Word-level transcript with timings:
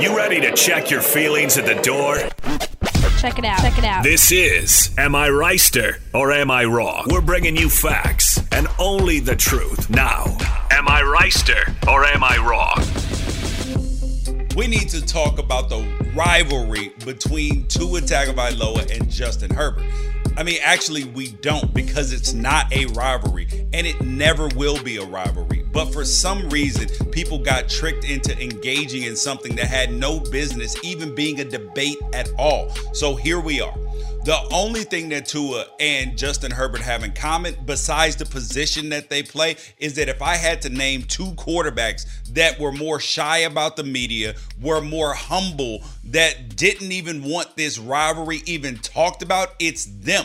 You 0.00 0.16
ready 0.16 0.40
to 0.40 0.52
check 0.54 0.90
your 0.90 1.00
feelings 1.00 1.56
at 1.56 1.66
the 1.66 1.80
door? 1.82 2.16
Check 3.18 3.38
it 3.38 3.44
out. 3.44 3.60
Check 3.60 3.78
it 3.78 3.84
out. 3.84 4.02
This 4.02 4.30
is 4.32 4.94
Am 4.98 5.14
I 5.14 5.28
Reister 5.28 5.98
or 6.12 6.32
Am 6.32 6.50
I 6.50 6.64
Wrong? 6.64 7.06
We're 7.10 7.20
bringing 7.22 7.56
you 7.56 7.70
facts 7.70 8.40
and 8.52 8.68
only 8.78 9.20
the 9.20 9.34
truth. 9.36 9.88
Now, 9.88 10.24
Am 10.70 10.88
I 10.88 11.00
Reister 11.02 11.74
or 11.88 12.04
Am 12.04 12.22
I 12.22 12.36
Wrong? 12.36 12.76
We 14.56 14.66
need 14.66 14.88
to 14.90 15.04
talk 15.04 15.38
about 15.38 15.68
the 15.68 15.84
rivalry 16.14 16.92
between 17.04 17.66
Tua 17.68 18.00
Tagovailoa 18.00 18.94
and 18.94 19.10
Justin 19.10 19.54
Herbert. 19.54 19.84
I 20.36 20.42
mean, 20.42 20.58
actually, 20.64 21.04
we 21.04 21.28
don't 21.28 21.72
because 21.72 22.12
it's 22.12 22.32
not 22.32 22.72
a 22.72 22.86
rivalry 22.86 23.46
and 23.72 23.86
it 23.86 24.00
never 24.02 24.48
will 24.48 24.82
be 24.82 24.96
a 24.96 25.04
rivalry. 25.04 25.64
But 25.72 25.92
for 25.92 26.04
some 26.04 26.48
reason, 26.50 26.88
people 27.10 27.38
got 27.38 27.68
tricked 27.68 28.04
into 28.04 28.40
engaging 28.42 29.02
in 29.02 29.16
something 29.16 29.54
that 29.56 29.66
had 29.66 29.92
no 29.92 30.18
business 30.18 30.76
even 30.84 31.14
being 31.14 31.40
a 31.40 31.44
debate 31.44 31.98
at 32.12 32.30
all. 32.38 32.70
So 32.92 33.14
here 33.14 33.40
we 33.40 33.60
are. 33.60 33.74
The 34.24 34.40
only 34.54 34.84
thing 34.84 35.10
that 35.10 35.26
Tua 35.26 35.66
and 35.78 36.16
Justin 36.16 36.50
Herbert 36.50 36.80
have 36.80 37.04
in 37.04 37.12
common, 37.12 37.56
besides 37.66 38.16
the 38.16 38.24
position 38.24 38.88
that 38.88 39.10
they 39.10 39.22
play, 39.22 39.56
is 39.76 39.96
that 39.96 40.08
if 40.08 40.22
I 40.22 40.36
had 40.36 40.62
to 40.62 40.70
name 40.70 41.02
two 41.02 41.32
quarterbacks 41.32 42.06
that 42.32 42.58
were 42.58 42.72
more 42.72 42.98
shy 42.98 43.40
about 43.40 43.76
the 43.76 43.84
media, 43.84 44.34
were 44.62 44.80
more 44.80 45.12
humble, 45.12 45.82
that 46.04 46.56
didn't 46.56 46.90
even 46.90 47.22
want 47.22 47.54
this 47.58 47.78
rivalry 47.78 48.40
even 48.46 48.78
talked 48.78 49.22
about, 49.22 49.56
it's 49.58 49.84
them. 49.84 50.24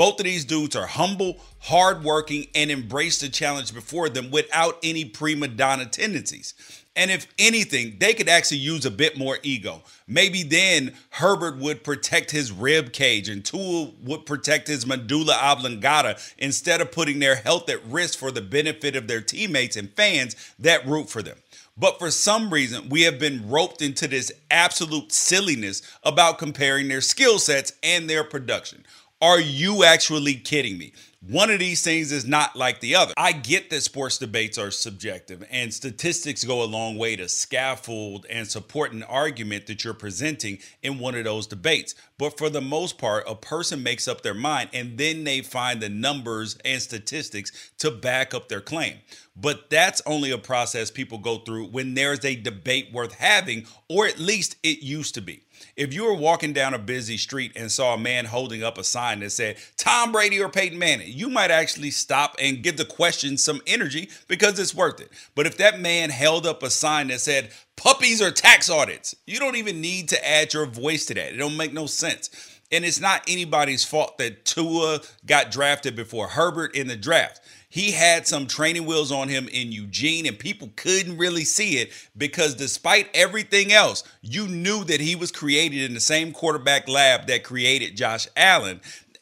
Both 0.00 0.18
of 0.18 0.24
these 0.24 0.46
dudes 0.46 0.76
are 0.76 0.86
humble, 0.86 1.36
hardworking, 1.58 2.46
and 2.54 2.70
embrace 2.70 3.20
the 3.20 3.28
challenge 3.28 3.74
before 3.74 4.08
them 4.08 4.30
without 4.30 4.78
any 4.82 5.04
prima 5.04 5.46
donna 5.46 5.84
tendencies. 5.84 6.54
And 6.96 7.10
if 7.10 7.26
anything, 7.38 7.98
they 8.00 8.14
could 8.14 8.30
actually 8.30 8.60
use 8.60 8.86
a 8.86 8.90
bit 8.90 9.18
more 9.18 9.36
ego. 9.42 9.82
Maybe 10.08 10.42
then 10.42 10.94
Herbert 11.10 11.58
would 11.58 11.84
protect 11.84 12.30
his 12.30 12.50
rib 12.50 12.94
cage 12.94 13.28
and 13.28 13.44
Tua 13.44 13.90
would 14.02 14.24
protect 14.24 14.68
his 14.68 14.86
medulla 14.86 15.36
oblongata 15.38 16.18
instead 16.38 16.80
of 16.80 16.92
putting 16.92 17.18
their 17.18 17.36
health 17.36 17.68
at 17.68 17.84
risk 17.84 18.18
for 18.18 18.30
the 18.30 18.40
benefit 18.40 18.96
of 18.96 19.06
their 19.06 19.20
teammates 19.20 19.76
and 19.76 19.94
fans 19.96 20.34
that 20.58 20.86
root 20.86 21.10
for 21.10 21.22
them. 21.22 21.36
But 21.76 21.98
for 21.98 22.10
some 22.10 22.52
reason, 22.52 22.88
we 22.88 23.02
have 23.02 23.18
been 23.18 23.48
roped 23.48 23.80
into 23.80 24.08
this 24.08 24.32
absolute 24.50 25.12
silliness 25.12 25.82
about 26.02 26.38
comparing 26.38 26.88
their 26.88 27.00
skill 27.00 27.38
sets 27.38 27.72
and 27.82 28.08
their 28.08 28.24
production. 28.24 28.84
Are 29.22 29.38
you 29.38 29.84
actually 29.84 30.36
kidding 30.36 30.78
me? 30.78 30.94
One 31.20 31.50
of 31.50 31.58
these 31.58 31.82
things 31.82 32.10
is 32.10 32.24
not 32.24 32.56
like 32.56 32.80
the 32.80 32.94
other. 32.94 33.12
I 33.18 33.32
get 33.32 33.68
that 33.68 33.82
sports 33.82 34.16
debates 34.16 34.56
are 34.56 34.70
subjective 34.70 35.44
and 35.50 35.74
statistics 35.74 36.42
go 36.42 36.62
a 36.62 36.64
long 36.64 36.96
way 36.96 37.16
to 37.16 37.28
scaffold 37.28 38.24
and 38.30 38.48
support 38.48 38.92
an 38.92 39.02
argument 39.02 39.66
that 39.66 39.84
you're 39.84 39.92
presenting 39.92 40.60
in 40.82 40.98
one 40.98 41.14
of 41.14 41.24
those 41.24 41.46
debates. 41.46 41.94
But 42.16 42.38
for 42.38 42.48
the 42.48 42.62
most 42.62 42.96
part, 42.96 43.24
a 43.28 43.34
person 43.34 43.82
makes 43.82 44.08
up 44.08 44.22
their 44.22 44.32
mind 44.32 44.70
and 44.72 44.96
then 44.96 45.24
they 45.24 45.42
find 45.42 45.82
the 45.82 45.90
numbers 45.90 46.56
and 46.64 46.80
statistics 46.80 47.52
to 47.80 47.90
back 47.90 48.32
up 48.32 48.48
their 48.48 48.62
claim. 48.62 49.00
But 49.40 49.70
that's 49.70 50.02
only 50.06 50.30
a 50.30 50.38
process 50.38 50.90
people 50.90 51.18
go 51.18 51.38
through 51.38 51.66
when 51.66 51.94
there's 51.94 52.24
a 52.24 52.36
debate 52.36 52.92
worth 52.92 53.14
having, 53.14 53.66
or 53.88 54.06
at 54.06 54.18
least 54.18 54.56
it 54.62 54.82
used 54.82 55.14
to 55.14 55.22
be. 55.22 55.42
If 55.76 55.94
you 55.94 56.04
were 56.04 56.14
walking 56.14 56.52
down 56.52 56.74
a 56.74 56.78
busy 56.78 57.16
street 57.16 57.52
and 57.54 57.70
saw 57.70 57.94
a 57.94 57.98
man 57.98 58.26
holding 58.26 58.62
up 58.62 58.78
a 58.78 58.84
sign 58.84 59.20
that 59.20 59.30
said 59.30 59.56
Tom 59.76 60.12
Brady 60.12 60.40
or 60.40 60.48
Peyton 60.48 60.78
Manning, 60.78 61.10
you 61.10 61.28
might 61.28 61.50
actually 61.50 61.90
stop 61.90 62.34
and 62.38 62.62
give 62.62 62.76
the 62.76 62.84
question 62.84 63.36
some 63.36 63.60
energy 63.66 64.10
because 64.26 64.58
it's 64.58 64.74
worth 64.74 65.00
it. 65.00 65.10
But 65.34 65.46
if 65.46 65.56
that 65.58 65.80
man 65.80 66.10
held 66.10 66.46
up 66.46 66.62
a 66.62 66.70
sign 66.70 67.08
that 67.08 67.20
said 67.20 67.50
puppies 67.76 68.22
or 68.22 68.30
tax 68.30 68.70
audits, 68.70 69.14
you 69.26 69.38
don't 69.38 69.56
even 69.56 69.80
need 69.80 70.08
to 70.10 70.28
add 70.28 70.52
your 70.52 70.66
voice 70.66 71.06
to 71.06 71.14
that. 71.14 71.34
It 71.34 71.38
don't 71.38 71.56
make 71.56 71.72
no 71.72 71.86
sense. 71.86 72.49
And 72.72 72.84
it's 72.84 73.00
not 73.00 73.24
anybody's 73.26 73.84
fault 73.84 74.18
that 74.18 74.44
Tua 74.44 75.00
got 75.26 75.50
drafted 75.50 75.96
before 75.96 76.28
Herbert 76.28 76.74
in 76.74 76.86
the 76.86 76.96
draft 76.96 77.40
he 77.70 77.92
had 77.92 78.26
some 78.26 78.48
training 78.48 78.84
wheels 78.84 79.12
on 79.12 79.28
him 79.28 79.48
in 79.48 79.70
Eugene, 79.70 80.26
and 80.26 80.36
people 80.36 80.70
couldn't 80.74 81.16
really 81.16 81.44
see 81.44 81.78
it 81.78 81.92
because 82.18 82.56
despite 82.56 83.08
everything 83.14 83.72
else, 83.72 84.02
you 84.20 84.48
knew 84.48 84.82
that 84.84 85.00
he 85.00 85.14
was 85.14 85.30
created 85.30 85.82
in 85.84 85.94
the 85.94 86.00
same 86.00 86.32
quarterback 86.32 86.88
lab 86.88 87.28
that 87.28 87.44
created 87.44 87.96
Josh 87.96 88.26
Allen 88.36 88.80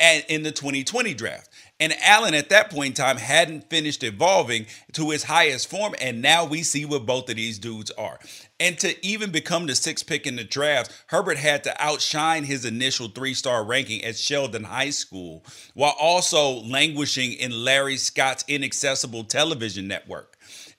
in 0.00 0.42
the 0.42 0.52
2020 0.52 1.12
draft. 1.12 1.49
And 1.80 1.94
Allen 2.02 2.34
at 2.34 2.50
that 2.50 2.70
point 2.70 2.98
in 2.98 3.04
time 3.04 3.16
hadn't 3.16 3.70
finished 3.70 4.04
evolving 4.04 4.66
to 4.92 5.10
his 5.10 5.24
highest 5.24 5.70
form. 5.70 5.94
And 6.00 6.20
now 6.20 6.44
we 6.44 6.62
see 6.62 6.84
what 6.84 7.06
both 7.06 7.30
of 7.30 7.36
these 7.36 7.58
dudes 7.58 7.90
are. 7.92 8.18
And 8.60 8.78
to 8.80 9.04
even 9.04 9.30
become 9.30 9.66
the 9.66 9.74
sixth 9.74 10.06
pick 10.06 10.26
in 10.26 10.36
the 10.36 10.44
draft, 10.44 10.92
Herbert 11.06 11.38
had 11.38 11.64
to 11.64 11.82
outshine 11.82 12.44
his 12.44 12.66
initial 12.66 13.08
three 13.08 13.32
star 13.32 13.64
ranking 13.64 14.04
at 14.04 14.16
Sheldon 14.16 14.64
High 14.64 14.90
School 14.90 15.42
while 15.72 15.96
also 15.98 16.60
languishing 16.60 17.32
in 17.32 17.64
Larry 17.64 17.96
Scott's 17.96 18.44
inaccessible 18.46 19.24
television 19.24 19.88
network. 19.88 20.29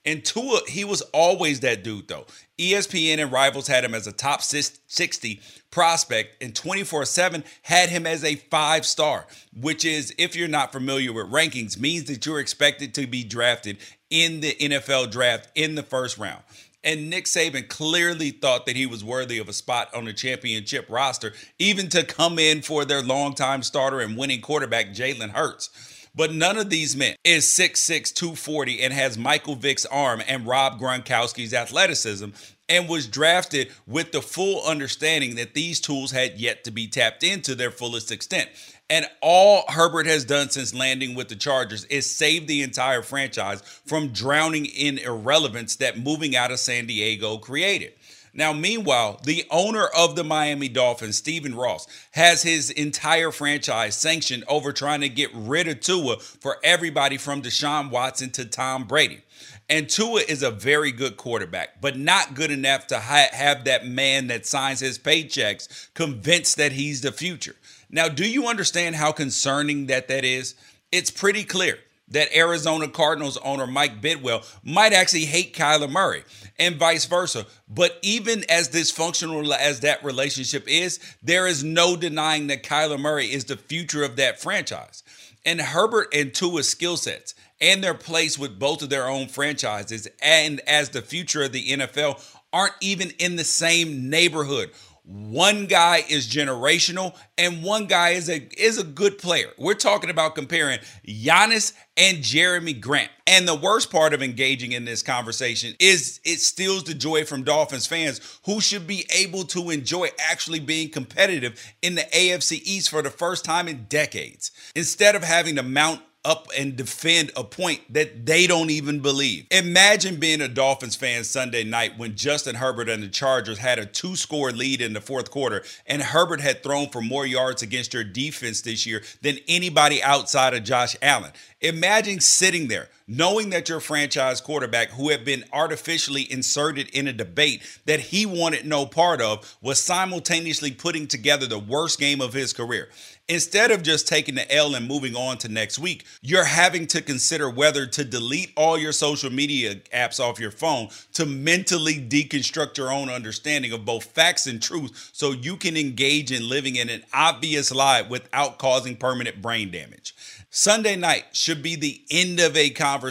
And 0.04 0.24
Tua, 0.24 0.60
he 0.66 0.84
was 0.84 1.00
always 1.12 1.60
that 1.60 1.84
dude, 1.84 2.08
though. 2.08 2.26
ESPN 2.58 3.18
and 3.18 3.30
Rivals 3.30 3.68
had 3.68 3.84
him 3.84 3.94
as 3.94 4.06
a 4.06 4.12
top 4.12 4.42
60 4.42 5.40
prospect, 5.70 6.42
and 6.42 6.54
24 6.54 7.04
7 7.04 7.44
had 7.62 7.88
him 7.88 8.06
as 8.06 8.24
a 8.24 8.36
five 8.36 8.84
star, 8.84 9.26
which 9.54 9.84
is, 9.84 10.14
if 10.18 10.34
you're 10.34 10.48
not 10.48 10.72
familiar 10.72 11.12
with 11.12 11.30
rankings, 11.30 11.78
means 11.78 12.04
that 12.04 12.26
you're 12.26 12.40
expected 12.40 12.94
to 12.94 13.06
be 13.06 13.22
drafted 13.22 13.78
in 14.10 14.40
the 14.40 14.54
NFL 14.54 15.10
draft 15.10 15.48
in 15.54 15.76
the 15.76 15.82
first 15.82 16.18
round. 16.18 16.42
And 16.84 17.08
Nick 17.08 17.26
Saban 17.26 17.68
clearly 17.68 18.30
thought 18.30 18.66
that 18.66 18.74
he 18.74 18.86
was 18.86 19.04
worthy 19.04 19.38
of 19.38 19.48
a 19.48 19.52
spot 19.52 19.94
on 19.94 20.04
the 20.04 20.12
championship 20.12 20.86
roster, 20.90 21.32
even 21.58 21.88
to 21.90 22.02
come 22.02 22.40
in 22.40 22.60
for 22.60 22.84
their 22.84 23.02
longtime 23.02 23.62
starter 23.62 24.00
and 24.00 24.16
winning 24.16 24.40
quarterback, 24.40 24.88
Jalen 24.88 25.30
Hurts. 25.30 25.70
But 26.14 26.34
none 26.34 26.58
of 26.58 26.68
these 26.68 26.94
men 26.94 27.16
is 27.24 27.46
6'6, 27.46 28.12
240 28.12 28.82
and 28.82 28.92
has 28.92 29.16
Michael 29.16 29.54
Vick's 29.54 29.86
arm 29.86 30.22
and 30.26 30.46
Rob 30.46 30.78
Gronkowski's 30.78 31.54
athleticism 31.54 32.28
and 32.68 32.88
was 32.88 33.06
drafted 33.06 33.70
with 33.86 34.12
the 34.12 34.20
full 34.20 34.62
understanding 34.66 35.36
that 35.36 35.54
these 35.54 35.80
tools 35.80 36.10
had 36.10 36.38
yet 36.38 36.64
to 36.64 36.70
be 36.70 36.86
tapped 36.86 37.22
into 37.22 37.54
their 37.54 37.70
fullest 37.70 38.12
extent. 38.12 38.50
And 38.90 39.06
all 39.22 39.64
Herbert 39.68 40.06
has 40.06 40.26
done 40.26 40.50
since 40.50 40.74
landing 40.74 41.14
with 41.14 41.28
the 41.28 41.36
Chargers 41.36 41.86
is 41.86 42.14
save 42.14 42.46
the 42.46 42.62
entire 42.62 43.00
franchise 43.00 43.62
from 43.86 44.08
drowning 44.08 44.66
in 44.66 44.98
irrelevance 44.98 45.76
that 45.76 45.98
moving 45.98 46.36
out 46.36 46.50
of 46.50 46.60
San 46.60 46.86
Diego 46.86 47.38
created. 47.38 47.94
Now, 48.34 48.54
meanwhile, 48.54 49.20
the 49.24 49.44
owner 49.50 49.86
of 49.86 50.16
the 50.16 50.24
Miami 50.24 50.68
Dolphins, 50.68 51.18
Stephen 51.18 51.54
Ross, 51.54 51.86
has 52.12 52.42
his 52.42 52.70
entire 52.70 53.30
franchise 53.30 53.94
sanctioned 53.94 54.44
over 54.48 54.72
trying 54.72 55.02
to 55.02 55.10
get 55.10 55.30
rid 55.34 55.68
of 55.68 55.80
Tua 55.80 56.18
for 56.18 56.56
everybody 56.64 57.18
from 57.18 57.42
Deshaun 57.42 57.90
Watson 57.90 58.30
to 58.30 58.46
Tom 58.46 58.84
Brady. 58.84 59.22
And 59.68 59.88
Tua 59.88 60.22
is 60.26 60.42
a 60.42 60.50
very 60.50 60.92
good 60.92 61.16
quarterback, 61.16 61.80
but 61.80 61.98
not 61.98 62.34
good 62.34 62.50
enough 62.50 62.86
to 62.88 62.98
ha- 62.98 63.28
have 63.32 63.64
that 63.64 63.86
man 63.86 64.28
that 64.28 64.46
signs 64.46 64.80
his 64.80 64.98
paychecks 64.98 65.92
convinced 65.94 66.56
that 66.56 66.72
he's 66.72 67.02
the 67.02 67.12
future. 67.12 67.56
Now, 67.90 68.08
do 68.08 68.28
you 68.28 68.46
understand 68.46 68.96
how 68.96 69.12
concerning 69.12 69.86
that 69.86 70.08
that 70.08 70.24
is? 70.24 70.54
It's 70.90 71.10
pretty 71.10 71.44
clear 71.44 71.78
that 72.12 72.34
Arizona 72.34 72.88
Cardinals 72.88 73.36
owner 73.38 73.66
Mike 73.66 74.00
Bidwill 74.00 74.44
might 74.62 74.92
actually 74.92 75.24
hate 75.24 75.54
Kyler 75.54 75.90
Murray 75.90 76.24
and 76.58 76.76
vice 76.76 77.06
versa. 77.06 77.46
But 77.68 77.98
even 78.02 78.44
as 78.48 78.68
dysfunctional 78.68 79.50
as 79.54 79.80
that 79.80 80.04
relationship 80.04 80.68
is, 80.68 80.98
there 81.22 81.46
is 81.46 81.64
no 81.64 81.96
denying 81.96 82.46
that 82.46 82.62
Kyler 82.62 83.00
Murray 83.00 83.26
is 83.26 83.44
the 83.44 83.56
future 83.56 84.04
of 84.04 84.16
that 84.16 84.40
franchise. 84.40 85.02
And 85.44 85.60
Herbert 85.60 86.08
and 86.14 86.32
Tua's 86.32 86.68
skill 86.68 86.96
sets 86.96 87.34
and 87.60 87.82
their 87.82 87.94
place 87.94 88.38
with 88.38 88.58
both 88.58 88.82
of 88.82 88.90
their 88.90 89.08
own 89.08 89.28
franchises 89.28 90.08
and 90.20 90.60
as 90.66 90.90
the 90.90 91.02
future 91.02 91.42
of 91.42 91.52
the 91.52 91.68
NFL 91.68 92.22
aren't 92.52 92.74
even 92.80 93.10
in 93.18 93.36
the 93.36 93.44
same 93.44 94.10
neighborhood 94.10 94.70
one 95.04 95.66
guy 95.66 96.04
is 96.08 96.28
generational 96.28 97.16
and 97.36 97.64
one 97.64 97.86
guy 97.86 98.10
is 98.10 98.28
a 98.28 98.48
is 98.60 98.78
a 98.78 98.84
good 98.84 99.18
player. 99.18 99.48
We're 99.58 99.74
talking 99.74 100.10
about 100.10 100.36
comparing 100.36 100.78
Giannis 101.06 101.72
and 101.96 102.18
Jerami 102.18 102.80
Grant. 102.80 103.10
And 103.26 103.48
the 103.48 103.54
worst 103.54 103.90
part 103.90 104.14
of 104.14 104.22
engaging 104.22 104.72
in 104.72 104.84
this 104.84 105.02
conversation 105.02 105.74
is 105.80 106.20
it 106.24 106.40
steals 106.40 106.84
the 106.84 106.94
joy 106.94 107.24
from 107.24 107.42
Dolphins 107.42 107.86
fans 107.86 108.20
who 108.44 108.60
should 108.60 108.86
be 108.86 109.04
able 109.12 109.44
to 109.44 109.70
enjoy 109.70 110.08
actually 110.18 110.60
being 110.60 110.88
competitive 110.88 111.74
in 111.82 111.96
the 111.96 112.02
AFC 112.02 112.60
East 112.62 112.88
for 112.88 113.02
the 113.02 113.10
first 113.10 113.44
time 113.44 113.66
in 113.66 113.86
decades. 113.88 114.52
Instead 114.76 115.16
of 115.16 115.24
having 115.24 115.56
to 115.56 115.62
mount 115.64 116.00
up 116.24 116.46
and 116.56 116.76
defend 116.76 117.32
a 117.36 117.42
point 117.42 117.80
that 117.92 118.26
they 118.26 118.46
don't 118.46 118.70
even 118.70 119.00
believe. 119.00 119.46
Imagine 119.50 120.16
being 120.16 120.40
a 120.40 120.48
Dolphins 120.48 120.94
fan 120.94 121.24
Sunday 121.24 121.64
night 121.64 121.98
when 121.98 122.14
Justin 122.14 122.56
Herbert 122.56 122.88
and 122.88 123.02
the 123.02 123.08
Chargers 123.08 123.58
had 123.58 123.78
a 123.78 123.86
two 123.86 124.14
score 124.14 124.52
lead 124.52 124.80
in 124.80 124.92
the 124.92 125.00
fourth 125.00 125.30
quarter, 125.30 125.64
and 125.86 126.00
Herbert 126.00 126.40
had 126.40 126.62
thrown 126.62 126.88
for 126.90 127.02
more 127.02 127.26
yards 127.26 127.62
against 127.62 127.92
your 127.92 128.04
defense 128.04 128.60
this 128.60 128.86
year 128.86 129.02
than 129.22 129.38
anybody 129.48 130.02
outside 130.02 130.54
of 130.54 130.62
Josh 130.62 130.96
Allen. 131.02 131.32
Imagine 131.60 132.20
sitting 132.20 132.68
there 132.68 132.88
knowing 133.16 133.50
that 133.50 133.68
your 133.68 133.80
franchise 133.80 134.40
quarterback, 134.40 134.88
who 134.90 135.10
had 135.10 135.22
been 135.24 135.44
artificially 135.52 136.30
inserted 136.32 136.88
in 136.90 137.06
a 137.06 137.12
debate 137.12 137.62
that 137.84 138.00
he 138.00 138.24
wanted 138.24 138.64
no 138.64 138.86
part 138.86 139.20
of, 139.20 139.56
was 139.60 139.82
simultaneously 139.82 140.70
putting 140.70 141.06
together 141.06 141.46
the 141.46 141.58
worst 141.58 142.00
game 142.00 142.22
of 142.22 142.32
his 142.32 142.54
career. 142.54 142.88
Instead 143.28 143.70
of 143.70 143.82
just 143.82 144.08
taking 144.08 144.34
the 144.34 144.52
L 144.52 144.74
and 144.74 144.88
moving 144.88 145.14
on 145.14 145.38
to 145.38 145.48
next 145.48 145.78
week, 145.78 146.04
you're 146.22 146.44
having 146.44 146.86
to 146.88 147.00
consider 147.00 147.48
whether 147.48 147.86
to 147.86 148.04
delete 148.04 148.52
all 148.56 148.76
your 148.76 148.92
social 148.92 149.30
media 149.30 149.76
apps 149.94 150.18
off 150.18 150.40
your 150.40 150.50
phone 150.50 150.88
to 151.12 151.24
mentally 151.24 151.94
deconstruct 151.94 152.76
your 152.78 152.90
own 152.90 153.08
understanding 153.08 153.72
of 153.72 153.84
both 153.84 154.04
facts 154.04 154.46
and 154.46 154.62
truth 154.62 155.10
so 155.12 155.32
you 155.32 155.56
can 155.56 155.76
engage 155.76 156.32
in 156.32 156.48
living 156.48 156.76
in 156.76 156.88
an 156.88 157.04
obvious 157.12 157.70
lie 157.70 158.02
without 158.02 158.58
causing 158.58 158.96
permanent 158.96 159.40
brain 159.40 159.70
damage. 159.70 160.14
Sunday 160.54 160.96
night 160.96 161.24
should 161.32 161.62
be 161.62 161.76
the 161.76 162.02
end 162.10 162.38
of 162.38 162.54
a 162.56 162.68
conversation 162.68 163.01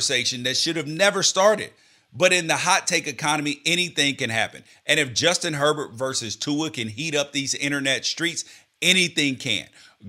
that 0.44 0.58
should 0.58 0.76
have 0.76 0.88
never 0.88 1.24
started. 1.24 1.72
But 2.14 2.34
in 2.34 2.48
the 2.48 2.58
hot 2.58 2.88
take 2.88 3.08
economy, 3.08 3.62
anything 3.66 4.16
can 4.16 4.30
happen. 4.30 4.64
And 4.86 5.00
if 5.00 5.14
Justin 5.14 5.54
Herbert 5.54 5.94
versus 5.94 6.36
Tua 6.36 6.70
can 6.70 6.90
heat 6.90 7.16
up 7.16 7.32
these 7.32 7.56
internet 7.56 8.06
streets, 8.06 8.44
anything 8.82 9.36
can. 9.36 9.68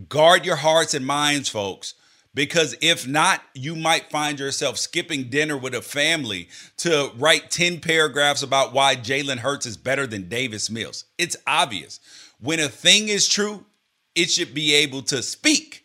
Guard 0.08 0.44
your 0.44 0.56
hearts 0.56 0.94
and 0.94 1.06
minds, 1.06 1.48
folks, 1.48 1.94
because 2.34 2.74
if 2.80 3.06
not, 3.06 3.42
you 3.54 3.76
might 3.76 4.10
find 4.10 4.40
yourself 4.40 4.78
skipping 4.78 5.24
dinner 5.24 5.56
with 5.56 5.74
a 5.74 5.82
family 5.82 6.48
to 6.78 7.12
write 7.16 7.50
10 7.50 7.80
paragraphs 7.80 8.42
about 8.42 8.72
why 8.72 8.96
Jalen 8.96 9.38
Hurts 9.38 9.66
is 9.66 9.76
better 9.76 10.06
than 10.06 10.28
Davis 10.28 10.70
Mills. 10.70 11.04
It's 11.18 11.36
obvious. 11.46 12.00
When 12.40 12.58
a 12.58 12.68
thing 12.68 13.08
is 13.08 13.28
true, 13.28 13.66
it 14.14 14.30
should 14.30 14.54
be 14.54 14.74
able 14.74 15.02
to 15.02 15.22
speak 15.22 15.84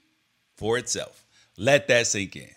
for 0.55 0.77
itself. 0.77 1.25
Let 1.57 1.87
that 1.89 2.07
sink 2.07 2.35
in. 2.35 2.56